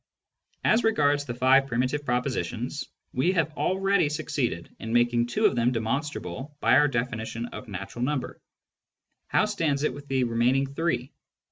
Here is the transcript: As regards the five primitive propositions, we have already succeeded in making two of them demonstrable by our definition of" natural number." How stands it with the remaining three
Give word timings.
As 0.63 0.83
regards 0.83 1.25
the 1.25 1.35
five 1.35 1.67
primitive 1.67 2.03
propositions, 2.05 2.87
we 3.13 3.33
have 3.33 3.53
already 3.55 4.09
succeeded 4.09 4.75
in 4.79 4.93
making 4.93 5.27
two 5.27 5.45
of 5.45 5.55
them 5.55 5.71
demonstrable 5.71 6.57
by 6.59 6.75
our 6.77 6.87
definition 6.87 7.45
of" 7.49 7.67
natural 7.67 8.03
number." 8.03 8.41
How 9.27 9.45
stands 9.45 9.83
it 9.83 9.93
with 9.93 10.07
the 10.07 10.23
remaining 10.23 10.65
three 10.73 11.11